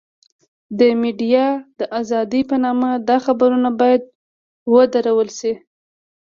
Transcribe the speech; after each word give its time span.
د 0.79 0.81
ميډيا 1.01 1.45
د 1.79 1.81
ازادۍ 1.99 2.41
په 2.49 2.55
نامه 2.65 2.89
دا 3.09 3.17
خبرونه 3.25 3.69
بايد 3.79 4.03
ودرول 4.73 5.29
شي. 5.39 5.53